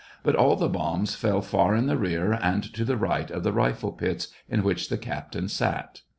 But 0.23 0.33
all 0.35 0.55
the 0.55 0.67
bombs 0.67 1.13
fell 1.13 1.43
far 1.43 1.75
in 1.75 1.85
the 1.85 1.95
rear 1.95 2.33
and 2.33 2.63
to 2.73 2.83
the 2.83 2.97
right 2.97 3.29
of 3.29 3.43
the 3.43 3.53
rifle 3.53 3.91
pits 3.91 4.29
in 4.49 4.63
which 4.63 4.89
the 4.89 4.97
captain 4.97 5.47
sat. 5.47 6.01